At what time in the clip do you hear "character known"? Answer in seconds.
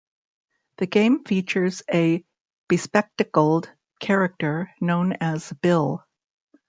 3.99-5.13